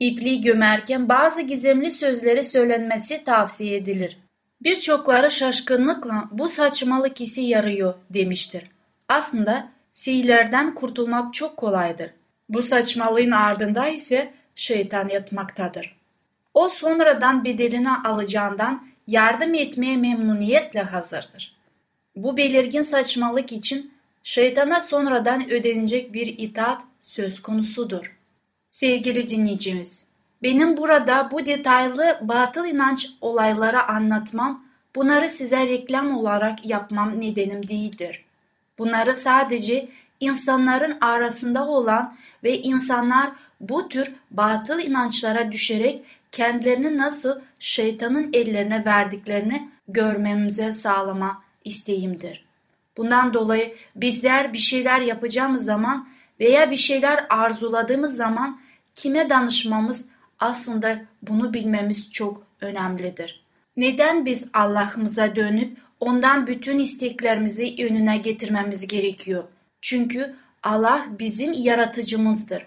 İpliği 0.00 0.40
gömerken 0.40 1.08
bazı 1.08 1.42
gizemli 1.42 1.90
sözleri 1.90 2.44
söylenmesi 2.44 3.24
tavsiye 3.24 3.76
edilir. 3.76 4.18
Birçokları 4.62 5.30
şaşkınlıkla 5.30 6.28
bu 6.32 6.48
saçmalık 6.48 7.20
işi 7.20 7.40
yarıyor 7.40 7.94
demiştir. 8.10 8.64
Aslında 9.08 9.68
sihirlerden 9.92 10.74
kurtulmak 10.74 11.34
çok 11.34 11.56
kolaydır. 11.56 12.10
Bu 12.48 12.62
saçmalığın 12.62 13.30
ardında 13.30 13.88
ise 13.88 14.30
şeytan 14.54 15.08
yatmaktadır. 15.08 15.96
O 16.54 16.68
sonradan 16.68 17.44
bedelini 17.44 17.90
alacağından 17.90 18.86
yardım 19.06 19.54
etmeye 19.54 19.96
memnuniyetle 19.96 20.82
hazırdır. 20.82 21.56
Bu 22.16 22.36
belirgin 22.36 22.82
saçmalık 22.82 23.52
için 23.52 23.92
şeytana 24.22 24.80
sonradan 24.80 25.50
ödenecek 25.50 26.12
bir 26.12 26.26
itaat 26.26 26.82
söz 27.00 27.42
konusudur. 27.42 28.16
Sevgili 28.70 29.28
dinleyicimiz, 29.28 30.08
benim 30.42 30.76
burada 30.76 31.28
bu 31.30 31.46
detaylı 31.46 32.18
batıl 32.22 32.66
inanç 32.66 33.10
olayları 33.20 33.82
anlatmam, 33.82 34.64
bunları 34.94 35.30
size 35.30 35.66
reklam 35.66 36.16
olarak 36.16 36.66
yapmam 36.66 37.20
nedenim 37.20 37.68
değildir. 37.68 38.24
Bunları 38.78 39.14
sadece 39.14 39.88
insanların 40.20 40.98
arasında 41.00 41.68
olan 41.68 42.16
ve 42.44 42.62
insanlar 42.62 43.30
bu 43.60 43.88
tür 43.88 44.14
batıl 44.30 44.80
inançlara 44.80 45.52
düşerek 45.52 46.02
kendilerini 46.32 46.98
nasıl 46.98 47.40
şeytanın 47.64 48.30
ellerine 48.32 48.84
verdiklerini 48.84 49.68
görmemize 49.88 50.72
sağlama 50.72 51.42
isteğimdir. 51.64 52.44
Bundan 52.96 53.34
dolayı 53.34 53.74
bizler 53.96 54.52
bir 54.52 54.58
şeyler 54.58 55.00
yapacağımız 55.00 55.64
zaman 55.64 56.08
veya 56.40 56.70
bir 56.70 56.76
şeyler 56.76 57.26
arzuladığımız 57.30 58.16
zaman 58.16 58.60
kime 58.94 59.30
danışmamız 59.30 60.08
aslında 60.40 61.00
bunu 61.22 61.54
bilmemiz 61.54 62.12
çok 62.12 62.46
önemlidir. 62.60 63.44
Neden 63.76 64.26
biz 64.26 64.50
Allah'ımıza 64.52 65.36
dönüp 65.36 65.78
ondan 66.00 66.46
bütün 66.46 66.78
isteklerimizi 66.78 67.74
önüne 67.84 68.16
getirmemiz 68.16 68.86
gerekiyor? 68.86 69.44
Çünkü 69.80 70.34
Allah 70.62 71.06
bizim 71.18 71.52
yaratıcımızdır. 71.52 72.66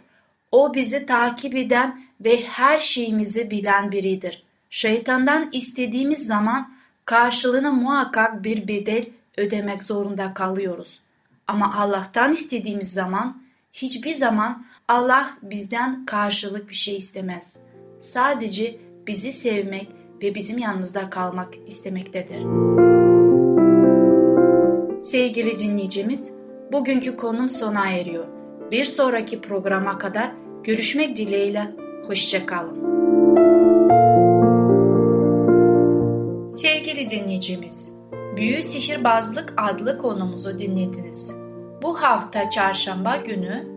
O 0.52 0.74
bizi 0.74 1.06
takip 1.06 1.56
eden 1.56 2.02
ve 2.22 2.44
her 2.46 2.80
şeyimizi 2.80 3.52
bilen 3.52 3.92
biridir. 3.92 4.47
Şeytandan 4.70 5.50
istediğimiz 5.52 6.28
zaman 6.28 6.72
karşılığına 7.06 7.72
muhakkak 7.72 8.44
bir 8.44 8.68
bedel 8.68 9.06
ödemek 9.38 9.84
zorunda 9.84 10.34
kalıyoruz. 10.34 11.00
Ama 11.48 11.76
Allah'tan 11.76 12.32
istediğimiz 12.32 12.94
zaman 12.94 13.42
hiçbir 13.74 14.14
zaman 14.14 14.66
Allah 14.88 15.30
bizden 15.42 16.06
karşılık 16.06 16.70
bir 16.70 16.76
şey 16.76 16.98
istemez. 16.98 17.60
Sadece 18.02 18.80
bizi 19.08 19.32
sevmek 19.32 19.90
ve 20.22 20.36
bizim 20.36 20.58
yanımızda 20.58 21.10
kalmak 21.10 21.54
istemektedir. 21.68 22.42
Sevgili 25.02 25.60
dinleyicimiz, 25.60 26.34
bugünkü 26.72 27.16
konum 27.18 27.50
sona 27.50 27.92
eriyor. 27.92 28.26
Bir 28.72 28.86
sonraki 28.86 29.42
programa 29.42 29.98
kadar 29.98 30.32
görüşmek 30.64 31.18
dileğiyle, 31.18 31.72
hoşçakalın. 32.08 32.97
Sevgili 36.58 37.10
dinleyicimiz, 37.10 37.96
Büyü 38.38 38.64
Sihirbazlık 38.64 39.54
adlı 39.58 39.98
konumuzu 39.98 40.60
dinlediniz. 40.60 41.32
Bu 41.82 42.02
hafta 42.02 42.50
çarşamba 42.50 43.18
günü 43.18 43.68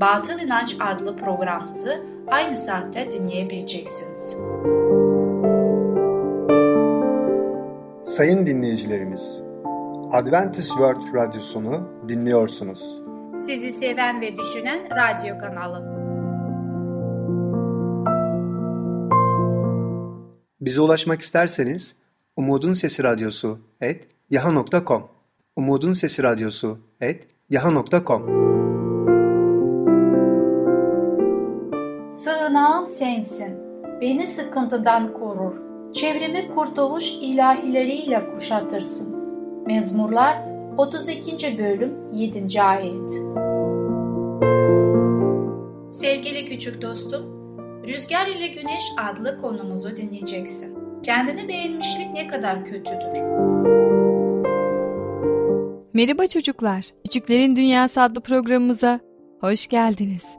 Batıl 0.00 0.38
İnanç 0.40 0.76
adlı 0.80 1.16
programımızı 1.16 2.00
aynı 2.26 2.56
saatte 2.56 3.10
dinleyebileceksiniz. 3.10 4.36
Sayın 8.02 8.46
dinleyicilerimiz, 8.46 9.42
Adventist 10.12 10.68
World 10.68 11.14
Radyosunu 11.14 11.88
dinliyorsunuz. 12.08 12.98
Sizi 13.46 13.72
seven 13.72 14.20
ve 14.20 14.38
düşünen 14.38 14.78
radyo 14.90 15.38
kanalı. 15.38 15.98
Bize 20.60 20.80
ulaşmak 20.80 21.20
isterseniz 21.20 21.96
Umutun 22.38 22.72
Sesi 22.72 23.02
Radyosu 23.02 23.58
et 23.80 24.08
yaha.com 24.30 25.02
Umutun 25.56 25.92
Sesi 25.92 26.22
Radyosu 26.22 26.78
et 27.00 27.28
yaha.com 27.50 28.22
Sığınağım 32.12 32.86
sensin, 32.86 33.56
beni 34.00 34.28
sıkıntıdan 34.28 35.12
korur, 35.12 35.52
çevremi 35.92 36.54
kurtuluş 36.54 37.12
ilahileriyle 37.12 38.28
kuşatırsın. 38.34 39.16
Mezmurlar 39.66 40.38
32. 40.76 41.58
bölüm 41.58 42.12
7. 42.12 42.62
ayet. 42.62 43.10
Sevgili 45.92 46.46
küçük 46.46 46.82
dostum, 46.82 47.22
Rüzgar 47.86 48.26
ile 48.26 48.46
Güneş 48.46 48.84
adlı 49.10 49.38
konumuzu 49.40 49.96
dinleyeceksin. 49.96 50.77
Kendini 51.02 51.48
beğenmişlik 51.48 52.12
ne 52.12 52.28
kadar 52.28 52.64
kötüdür. 52.64 53.18
Merhaba 55.94 56.26
çocuklar. 56.26 56.86
Küçüklerin 57.04 57.56
Dünyası 57.56 58.00
adlı 58.02 58.20
programımıza 58.20 59.00
hoş 59.40 59.66
geldiniz. 59.68 60.36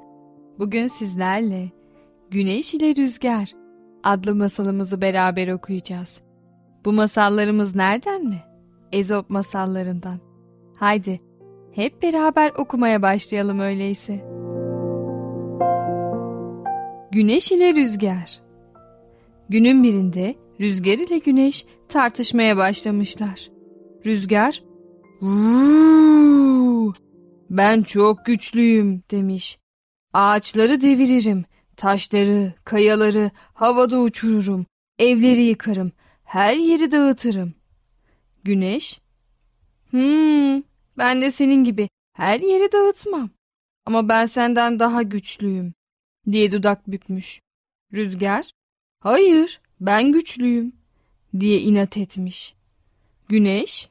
Bugün 0.59 0.87
sizlerle 0.87 1.69
Güneş 2.31 2.73
ile 2.73 2.95
Rüzgar 2.95 3.51
adlı 4.03 4.35
masalımızı 4.35 5.01
beraber 5.01 5.47
okuyacağız. 5.47 6.21
Bu 6.85 6.93
masallarımız 6.93 7.75
nereden 7.75 8.25
mi? 8.25 8.39
Ezop 8.91 9.29
masallarından. 9.29 10.19
Haydi 10.75 11.19
hep 11.71 12.03
beraber 12.03 12.51
okumaya 12.57 13.01
başlayalım 13.01 13.59
öyleyse. 13.59 14.25
Güneş 17.11 17.51
ile 17.51 17.75
Rüzgar 17.75 18.49
Günün 19.49 19.83
birinde 19.83 20.35
Rüzgar 20.59 20.97
ile 20.97 21.17
Güneş 21.17 21.65
tartışmaya 21.89 22.57
başlamışlar. 22.57 23.49
Rüzgar, 24.05 24.63
Vuuu, 25.21 26.93
ben 27.49 27.81
çok 27.81 28.25
güçlüyüm 28.25 29.03
demiş. 29.11 29.59
Ağaçları 30.13 30.81
deviririm, 30.81 31.45
taşları, 31.75 32.53
kayaları 32.63 33.31
havada 33.53 33.99
uçururum, 33.99 34.65
evleri 34.99 35.41
yıkarım, 35.41 35.91
her 36.23 36.55
yeri 36.55 36.91
dağıtırım. 36.91 37.53
Güneş, 38.43 39.01
hmm, 39.89 40.61
ben 40.97 41.21
de 41.21 41.31
senin 41.31 41.63
gibi 41.63 41.89
her 42.13 42.39
yeri 42.39 42.71
dağıtmam. 42.71 43.29
Ama 43.85 44.09
ben 44.09 44.25
senden 44.25 44.79
daha 44.79 45.03
güçlüyüm 45.03 45.73
diye 46.31 46.51
dudak 46.51 46.91
bükmüş. 46.91 47.41
Rüzgar, 47.93 48.51
hayır 48.99 49.61
ben 49.81 50.11
güçlüyüm 50.11 50.73
diye 51.39 51.59
inat 51.61 51.97
etmiş. 51.97 52.53
Güneş, 53.29 53.89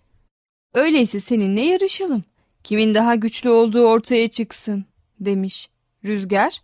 öyleyse 0.74 1.20
seninle 1.20 1.60
yarışalım. 1.60 2.24
Kimin 2.64 2.94
daha 2.94 3.14
güçlü 3.14 3.50
olduğu 3.50 3.86
ortaya 3.86 4.28
çıksın 4.28 4.84
demiş. 5.20 5.68
Rüzgar, 6.04 6.62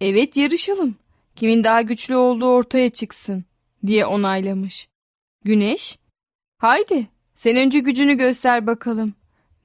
evet 0.00 0.36
yarışalım. 0.36 0.96
Kimin 1.36 1.64
daha 1.64 1.82
güçlü 1.82 2.16
olduğu 2.16 2.46
ortaya 2.46 2.88
çıksın 2.88 3.44
diye 3.86 4.06
onaylamış. 4.06 4.88
Güneş, 5.44 5.98
haydi 6.58 7.08
sen 7.34 7.56
önce 7.56 7.78
gücünü 7.78 8.14
göster 8.14 8.66
bakalım 8.66 9.14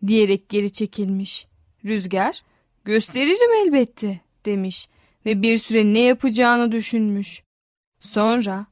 diyerek 0.08 0.50
geri 0.50 0.74
çekilmiş. 0.74 1.48
Rüzgar, 1.86 2.43
gösteririm 2.86 3.54
elbette 3.65 4.19
demiş 4.46 4.88
ve 5.26 5.41
bir 5.41 5.58
süre 5.58 5.93
ne 5.93 6.00
yapacağını 6.00 6.72
düşünmüş. 6.72 7.43
Sonra 8.00 8.65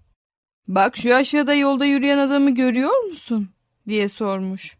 Bak 0.67 0.97
şu 0.97 1.15
aşağıda 1.15 1.53
yolda 1.53 1.85
yürüyen 1.85 2.17
adamı 2.17 2.55
görüyor 2.55 3.03
musun? 3.03 3.49
diye 3.87 4.07
sormuş. 4.07 4.77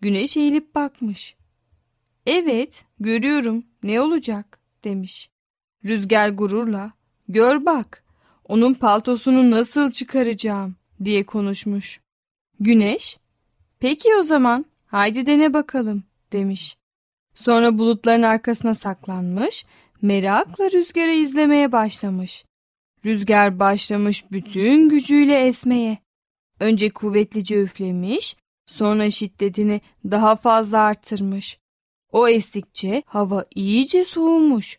Güneş 0.00 0.36
eğilip 0.36 0.74
bakmış. 0.74 1.36
Evet, 2.26 2.84
görüyorum. 3.00 3.64
Ne 3.82 4.00
olacak? 4.00 4.60
demiş. 4.84 5.30
Rüzgar 5.84 6.28
gururla, 6.28 6.92
gör 7.28 7.66
bak, 7.66 8.04
onun 8.44 8.74
paltosunu 8.74 9.50
nasıl 9.50 9.90
çıkaracağım 9.90 10.76
diye 11.04 11.26
konuşmuş. 11.26 12.00
Güneş, 12.60 13.18
peki 13.80 14.08
o 14.18 14.22
zaman, 14.22 14.64
haydi 14.86 15.26
dene 15.26 15.52
bakalım 15.52 16.04
demiş. 16.32 16.76
Sonra 17.34 17.78
bulutların 17.78 18.22
arkasına 18.22 18.74
saklanmış, 18.74 19.64
merakla 20.02 20.70
rüzgarı 20.70 21.12
izlemeye 21.12 21.72
başlamış. 21.72 22.44
Rüzgar 23.04 23.58
başlamış 23.58 24.30
bütün 24.30 24.88
gücüyle 24.88 25.46
esmeye. 25.46 25.98
Önce 26.60 26.90
kuvvetlice 26.90 27.62
üflemiş, 27.62 28.36
sonra 28.66 29.10
şiddetini 29.10 29.80
daha 30.04 30.36
fazla 30.36 30.78
arttırmış. 30.78 31.58
O 32.12 32.28
estikçe 32.28 33.02
hava 33.06 33.44
iyice 33.54 34.04
soğumuş. 34.04 34.78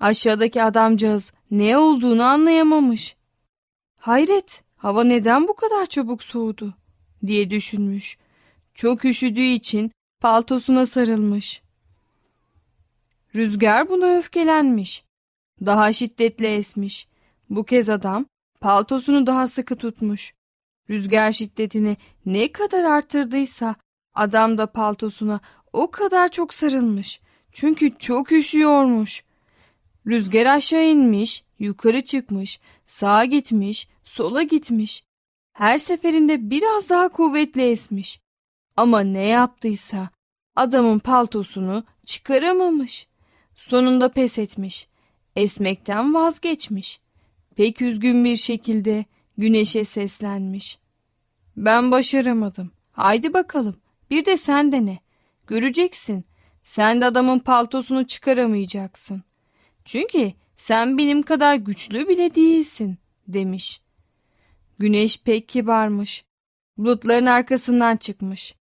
Aşağıdaki 0.00 0.62
adamcağız 0.62 1.32
ne 1.50 1.78
olduğunu 1.78 2.22
anlayamamış. 2.22 3.16
Hayret, 3.98 4.62
hava 4.76 5.04
neden 5.04 5.48
bu 5.48 5.54
kadar 5.54 5.86
çabuk 5.86 6.22
soğudu 6.22 6.74
diye 7.26 7.50
düşünmüş. 7.50 8.18
Çok 8.74 9.04
üşüdüğü 9.04 9.40
için 9.40 9.92
paltosuna 10.20 10.86
sarılmış. 10.86 11.62
Rüzgar 13.34 13.88
buna 13.88 14.16
öfkelenmiş. 14.16 15.04
Daha 15.66 15.92
şiddetli 15.92 16.46
esmiş. 16.46 17.08
Bu 17.52 17.64
kez 17.64 17.88
adam 17.88 18.26
paltosunu 18.60 19.26
daha 19.26 19.48
sıkı 19.48 19.76
tutmuş. 19.76 20.34
Rüzgar 20.90 21.32
şiddetini 21.32 21.96
ne 22.26 22.52
kadar 22.52 22.84
arttırdıysa 22.84 23.74
adam 24.14 24.58
da 24.58 24.66
paltosuna 24.66 25.40
o 25.72 25.90
kadar 25.90 26.28
çok 26.28 26.54
sarılmış. 26.54 27.20
Çünkü 27.52 27.98
çok 27.98 28.32
üşüyormuş. 28.32 29.24
Rüzgar 30.06 30.46
aşağı 30.46 30.84
inmiş, 30.84 31.44
yukarı 31.58 32.00
çıkmış, 32.00 32.60
sağa 32.86 33.24
gitmiş, 33.24 33.88
sola 34.04 34.42
gitmiş. 34.42 35.04
Her 35.52 35.78
seferinde 35.78 36.50
biraz 36.50 36.88
daha 36.88 37.08
kuvvetli 37.08 37.62
esmiş. 37.62 38.20
Ama 38.76 39.00
ne 39.00 39.26
yaptıysa 39.26 40.08
adamın 40.56 40.98
paltosunu 40.98 41.84
çıkaramamış. 42.06 43.08
Sonunda 43.54 44.08
pes 44.08 44.38
etmiş. 44.38 44.88
Esmekten 45.36 46.14
vazgeçmiş. 46.14 47.02
Pek 47.56 47.82
üzgün 47.82 48.24
bir 48.24 48.36
şekilde 48.36 49.04
güneşe 49.38 49.84
seslenmiş. 49.84 50.78
Ben 51.56 51.90
başaramadım. 51.90 52.70
Haydi 52.92 53.34
bakalım. 53.34 53.76
Bir 54.10 54.24
de 54.24 54.36
sen 54.36 54.72
dene. 54.72 54.98
Göreceksin. 55.46 56.24
Sen 56.62 57.00
de 57.00 57.04
adamın 57.04 57.38
paltosunu 57.38 58.06
çıkaramayacaksın. 58.06 59.22
Çünkü 59.84 60.32
sen 60.56 60.98
benim 60.98 61.22
kadar 61.22 61.54
güçlü 61.54 62.08
bile 62.08 62.34
değilsin 62.34 62.98
demiş. 63.28 63.80
Güneş 64.78 65.22
pek 65.22 65.48
kibarmış. 65.48 66.24
Bulutların 66.76 67.26
arkasından 67.26 67.96
çıkmış. 67.96 68.54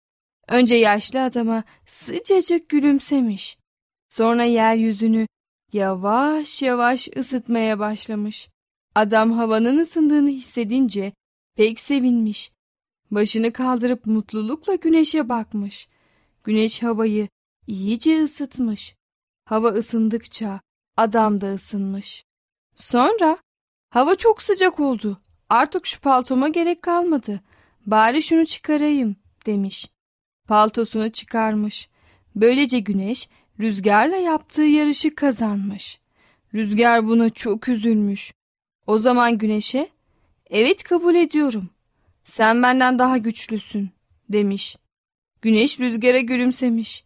Önce 0.48 0.74
yaşlı 0.74 1.22
adama 1.22 1.64
sıcacık 1.86 2.68
gülümsemiş. 2.68 3.58
Sonra 4.08 4.44
yeryüzünü 4.44 5.26
yavaş 5.72 6.62
yavaş 6.62 7.08
ısıtmaya 7.16 7.78
başlamış. 7.78 8.48
Adam 8.98 9.32
havanın 9.32 9.78
ısındığını 9.78 10.28
hissedince 10.28 11.12
pek 11.56 11.80
sevinmiş. 11.80 12.52
Başını 13.10 13.52
kaldırıp 13.52 14.06
mutlulukla 14.06 14.74
güneşe 14.74 15.28
bakmış. 15.28 15.88
Güneş 16.44 16.82
havayı 16.82 17.28
iyice 17.66 18.22
ısıtmış. 18.22 18.94
Hava 19.44 19.68
ısındıkça 19.68 20.60
adam 20.96 21.40
da 21.40 21.54
ısınmış. 21.54 22.24
Sonra 22.74 23.38
hava 23.90 24.14
çok 24.14 24.42
sıcak 24.42 24.80
oldu. 24.80 25.20
Artık 25.48 25.86
şu 25.86 26.00
paltoma 26.00 26.48
gerek 26.48 26.82
kalmadı. 26.82 27.40
Bari 27.86 28.22
şunu 28.22 28.46
çıkarayım 28.46 29.16
demiş. 29.46 29.90
Paltosunu 30.48 31.12
çıkarmış. 31.12 31.88
Böylece 32.36 32.78
güneş 32.78 33.28
rüzgarla 33.60 34.16
yaptığı 34.16 34.62
yarışı 34.62 35.14
kazanmış. 35.14 36.00
Rüzgar 36.54 37.06
buna 37.06 37.30
çok 37.30 37.68
üzülmüş. 37.68 38.32
O 38.88 38.98
zaman 38.98 39.38
güneşe 39.38 39.88
evet 40.50 40.82
kabul 40.82 41.14
ediyorum. 41.14 41.70
Sen 42.24 42.62
benden 42.62 42.98
daha 42.98 43.18
güçlüsün 43.18 43.90
demiş. 44.28 44.76
Güneş 45.42 45.80
rüzgara 45.80 46.20
gülümsemiş. 46.20 47.04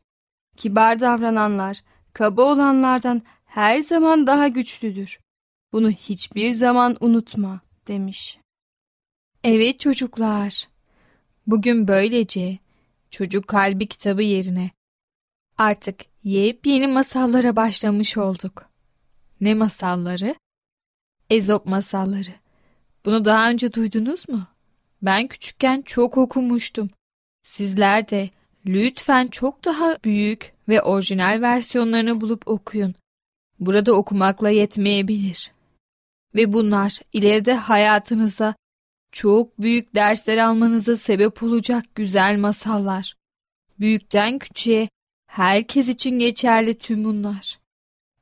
Kibar 0.56 1.00
davrananlar 1.00 1.82
kaba 2.12 2.42
olanlardan 2.42 3.22
her 3.44 3.78
zaman 3.78 4.26
daha 4.26 4.48
güçlüdür. 4.48 5.20
Bunu 5.72 5.90
hiçbir 5.90 6.50
zaman 6.50 6.96
unutma 7.00 7.60
demiş. 7.88 8.38
Evet 9.44 9.80
çocuklar. 9.80 10.68
Bugün 11.46 11.88
böylece 11.88 12.58
Çocuk 13.10 13.48
Kalbi 13.48 13.86
kitabı 13.86 14.22
yerine 14.22 14.70
artık 15.58 16.00
yepyeni 16.24 16.86
masallara 16.86 17.56
başlamış 17.56 18.16
olduk. 18.16 18.70
Ne 19.40 19.54
masalları? 19.54 20.34
Ezop 21.32 21.66
masalları. 21.66 22.34
Bunu 23.04 23.24
daha 23.24 23.50
önce 23.50 23.72
duydunuz 23.72 24.28
mu? 24.28 24.46
Ben 25.02 25.28
küçükken 25.28 25.82
çok 25.82 26.16
okumuştum. 26.18 26.90
Sizler 27.42 28.08
de 28.08 28.30
lütfen 28.66 29.26
çok 29.26 29.64
daha 29.64 29.98
büyük 30.04 30.52
ve 30.68 30.82
orijinal 30.82 31.40
versiyonlarını 31.40 32.20
bulup 32.20 32.48
okuyun. 32.48 32.94
Burada 33.60 33.92
okumakla 33.92 34.50
yetmeyebilir. 34.50 35.52
Ve 36.34 36.52
bunlar 36.52 36.98
ileride 37.12 37.54
hayatınıza 37.54 38.54
çok 39.12 39.60
büyük 39.60 39.94
dersler 39.94 40.38
almanıza 40.38 40.96
sebep 40.96 41.42
olacak 41.42 41.84
güzel 41.94 42.38
masallar. 42.38 43.14
Büyükten 43.80 44.38
küçüğe 44.38 44.88
herkes 45.26 45.88
için 45.88 46.18
geçerli 46.18 46.78
tüm 46.78 47.04
bunlar. 47.04 47.58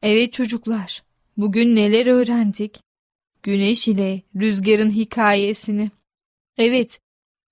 Evet 0.02 0.32
çocuklar, 0.32 1.02
bugün 1.36 1.76
neler 1.76 2.06
öğrendik? 2.06 2.80
Güneş 3.42 3.88
ile 3.88 4.22
rüzgarın 4.36 4.90
hikayesini. 4.90 5.90
Evet, 6.58 7.00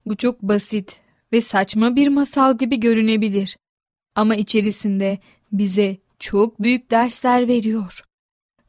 bu 0.07 0.17
çok 0.17 0.43
basit 0.43 1.01
ve 1.33 1.41
saçma 1.41 1.97
bir 1.97 2.09
masal 2.09 2.59
gibi 2.59 2.81
görünebilir. 2.81 3.57
Ama 4.15 4.37
içerisinde 4.37 5.19
bize 5.53 5.97
çok 6.19 6.63
büyük 6.63 6.91
dersler 6.91 7.49
veriyor. 7.49 8.05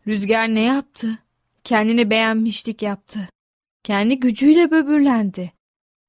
Rüzgar 0.08 0.47
ne 0.47 0.62
yaptı? 0.62 1.19
Kendini 1.63 2.10
beğenmişlik 2.10 2.82
yaptı. 2.82 3.29
Kendi 3.84 4.19
gücüyle 4.19 4.71
böbürlendi. 4.71 5.51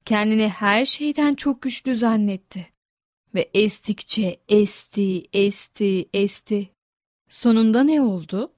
Kendini 0.04 0.48
her 0.48 0.86
şeyden 0.86 1.34
çok 1.34 1.62
güçlü 1.62 1.94
zannetti. 1.94 2.66
Ve 3.34 3.50
estikçe 3.54 4.40
esti, 4.48 5.26
esti, 5.32 6.08
esti. 6.14 6.68
Sonunda 7.28 7.84
ne 7.84 8.02
oldu? 8.02 8.52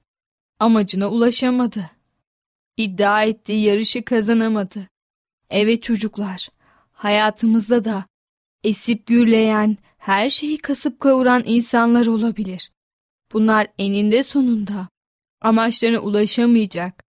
Amacına 0.59 1.09
ulaşamadı. 1.09 1.89
İddia 2.77 3.23
ettiği 3.23 3.63
yarışı 3.63 4.05
kazanamadı. 4.05 4.87
Evet 5.49 5.83
çocuklar, 5.83 6.49
hayatımızda 6.91 7.85
da 7.85 8.05
esip 8.63 9.07
gürleyen, 9.07 9.77
her 9.97 10.29
şeyi 10.29 10.57
kasıp 10.57 10.99
kavuran 10.99 11.43
insanlar 11.45 12.05
olabilir. 12.07 12.71
Bunlar 13.33 13.67
eninde 13.77 14.23
sonunda 14.23 14.87
amaçlarına 15.41 15.99
ulaşamayacak, 15.99 17.03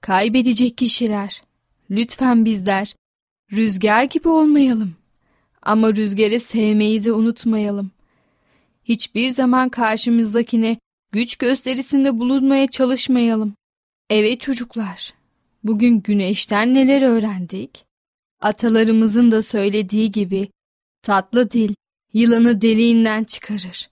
kaybedecek 0.00 0.78
kişiler. 0.78 1.42
Lütfen 1.90 2.44
bizler 2.44 2.94
rüzgar 3.52 4.04
gibi 4.04 4.28
olmayalım. 4.28 4.96
Ama 5.62 5.94
rüzgarı 5.94 6.40
sevmeyi 6.40 7.04
de 7.04 7.12
unutmayalım. 7.12 7.90
Hiçbir 8.84 9.28
zaman 9.28 9.68
karşımızdakine 9.68 10.78
güç 11.12 11.36
gösterisinde 11.36 12.18
bulunmaya 12.18 12.66
çalışmayalım. 12.66 13.57
Evet 14.10 14.40
çocuklar, 14.40 15.14
bugün 15.64 16.00
güneşten 16.00 16.74
neler 16.74 17.02
öğrendik? 17.02 17.84
Atalarımızın 18.40 19.30
da 19.30 19.42
söylediği 19.42 20.10
gibi 20.10 20.48
tatlı 21.02 21.50
dil 21.50 21.74
yılanı 22.12 22.60
deliğinden 22.60 23.24
çıkarır. 23.24 23.90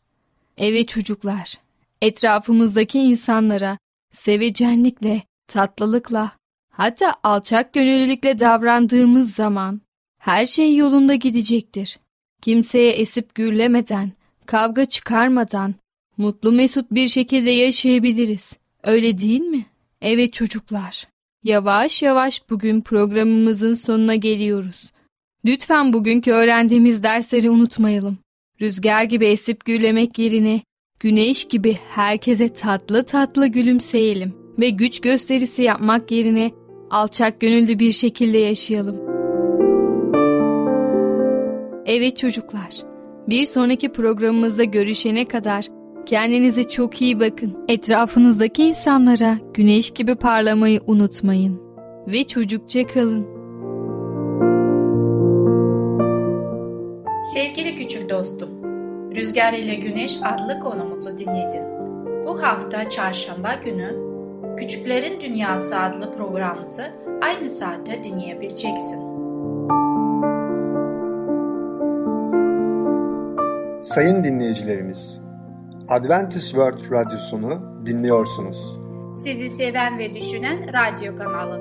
Evet 0.57 0.89
çocuklar, 0.89 1.55
etrafımızdaki 2.03 2.99
insanlara 2.99 3.79
sevecenlikle, 4.13 5.23
tatlılıkla, 5.49 6.33
hatta 6.71 7.15
alçak 7.23 7.73
gönüllülükle 7.73 8.39
davrandığımız 8.39 9.35
zaman 9.35 9.81
her 10.19 10.47
şey 10.47 10.77
yolunda 10.77 11.15
gidecektir. 11.15 11.99
Kimseye 12.43 12.91
esip 12.93 13.35
gürlemeden, 13.35 14.13
kavga 14.47 14.85
çıkarmadan, 14.85 15.75
mutlu 16.17 16.53
mesut 16.53 16.91
bir 16.91 17.09
şekilde 17.09 17.51
yaşayabiliriz. 17.51 18.53
Öyle 18.83 19.19
değil 19.19 19.41
mi? 19.41 19.67
Evet 20.03 20.33
çocuklar. 20.33 21.09
Yavaş 21.45 22.03
yavaş 22.03 22.51
bugün 22.51 22.81
programımızın 22.81 23.75
sonuna 23.75 24.15
geliyoruz. 24.15 24.91
Lütfen 25.45 25.93
bugünkü 25.93 26.33
öğrendiğimiz 26.33 27.03
dersleri 27.03 27.51
unutmayalım. 27.51 28.19
Rüzgar 28.61 29.05
gibi 29.05 29.27
esip 29.27 29.65
gürlemek 29.65 30.19
yerine 30.19 30.61
güneş 31.01 31.49
gibi 31.49 31.79
herkese 31.89 32.53
tatlı 32.53 33.05
tatlı 33.05 33.47
gülümseyelim 33.47 34.35
ve 34.61 34.71
güç 34.71 35.01
gösterisi 35.01 35.63
yapmak 35.63 36.11
yerine 36.11 36.51
alçak 36.91 37.41
gönüllü 37.41 37.79
bir 37.79 37.93
şekilde 37.93 38.39
yaşayalım. 38.39 38.97
Evet 41.87 42.17
çocuklar, 42.17 42.71
bir 43.29 43.47
sonraki 43.47 43.93
programımızda 43.93 44.65
görüşene 44.65 45.29
kadar 45.29 45.76
kendinize 46.07 46.65
çok 46.65 47.03
iyi 47.03 47.21
bakın. 47.21 47.65
Etrafınızdaki 47.69 48.65
insanlara 48.65 49.39
güneş 49.55 49.91
gibi 49.91 50.15
parlamayı 50.15 50.81
unutmayın 50.87 51.61
ve 52.07 52.25
çocukça 52.25 52.87
kalın. 52.87 53.27
Sevgili 57.35 57.77
küçük 57.77 58.11
dostum, 58.11 58.49
Rüzgar 59.15 59.53
ile 59.53 59.75
Güneş 59.75 60.19
adlı 60.23 60.61
konumuzu 60.61 61.19
dinledin. 61.19 61.63
Bu 62.27 62.43
hafta 62.43 62.91
çarşamba 62.91 63.55
günü 63.65 64.07
Küçüklerin 64.57 65.21
Dünyası 65.21 65.81
adlı 65.81 66.17
programımızı 66.17 66.83
aynı 67.23 67.51
saatte 67.51 68.05
dinleyebileceksin. 68.05 69.07
Sayın 73.81 74.25
dinleyicilerimiz, 74.25 75.26
Adventist 75.89 76.47
World 76.47 76.91
Radyosunu 76.91 77.87
dinliyorsunuz. 77.87 78.79
Sizi 79.25 79.51
seven 79.51 79.99
ve 79.99 80.15
düşünen 80.15 80.73
radyo 80.73 81.19
kanalı. 81.19 81.61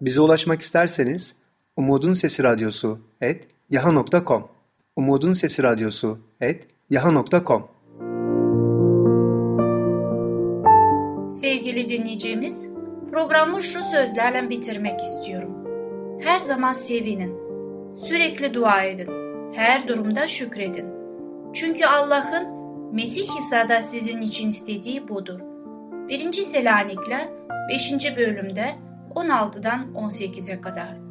Bize 0.00 0.20
ulaşmak 0.20 0.62
isterseniz 0.62 1.36
Umutun 1.76 2.12
Sesi 2.12 2.42
Radyosu 2.42 2.98
et 3.20 3.48
yaha.com 3.70 4.48
Umutun 4.96 5.32
Sesi 5.32 5.62
Radyosu 5.62 6.18
et 6.40 6.64
yaha.com 6.90 7.68
Sevgili 11.32 11.88
dinleyicimiz, 11.88 12.68
programı 13.10 13.62
şu 13.62 13.84
sözlerle 13.84 14.50
bitirmek 14.50 15.00
istiyorum. 15.00 15.50
Her 16.20 16.38
zaman 16.38 16.72
sevinin, 16.72 17.41
sürekli 17.96 18.54
dua 18.54 18.82
edin, 18.82 19.08
her 19.52 19.88
durumda 19.88 20.26
şükredin. 20.26 20.86
Çünkü 21.52 21.84
Allah'ın 21.84 22.62
Mesih 22.92 23.38
İsa'da 23.38 23.82
sizin 23.82 24.20
için 24.20 24.48
istediği 24.48 25.08
budur. 25.08 25.40
1. 26.08 26.32
Selanikler 26.32 27.28
5. 27.68 28.16
bölümde 28.16 28.74
16'dan 29.14 29.92
18'e 29.94 30.60
kadar. 30.60 31.02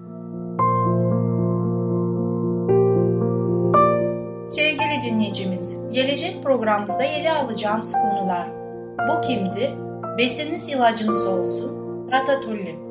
Sevgili 4.45 5.01
dinleyicimiz, 5.05 5.79
gelecek 5.91 6.43
programımızda 6.43 7.03
ele 7.03 7.31
alacağımız 7.31 7.91
konular 7.91 8.61
Bu 9.07 9.21
kimdi? 9.21 9.71
Besiniz 10.17 10.69
ilacınız 10.69 11.27
olsun. 11.27 11.71
Ratatouille. 12.11 12.90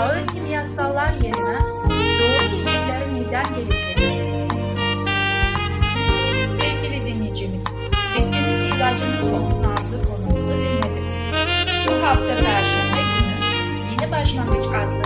Ağır 0.00 0.26
kimyasallar 0.26 1.12
yerine 1.12 1.60
doğru 2.18 2.54
yiyecekleri 2.54 3.14
neden 3.14 3.54
gerektiğini 3.54 4.48
Sevgili 6.60 7.04
dinleyicimiz, 7.04 7.64
besiniz 8.18 8.64
ilacınız 8.64 9.22
olsun 9.22 9.64
adlı 9.64 10.04
konumuzu 10.08 10.56
dinlediniz. 10.56 11.14
Bu 11.88 12.06
hafta 12.06 12.36
Perşembe 12.36 13.02
günü 13.18 13.34
Yeni 13.90 14.12
Başlangıç 14.12 14.66
adlı 14.66 14.99